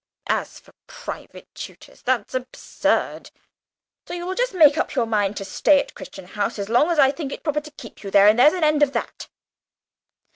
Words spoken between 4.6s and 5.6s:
up your mind to